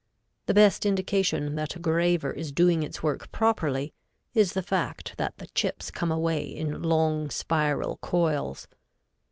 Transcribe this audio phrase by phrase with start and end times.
[0.47, 3.93] The best indication that a graver is doing its work properly,
[4.33, 8.67] is the fact that the chips come away in long spiral coils.